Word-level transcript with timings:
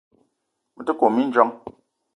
Me 0.75 0.81
te 0.87 0.91
kome 0.99 1.15
mindjong. 1.19 1.53